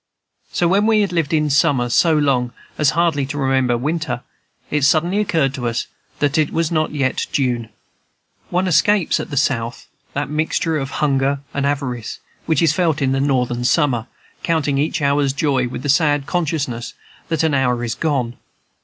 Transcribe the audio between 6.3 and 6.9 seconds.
it was not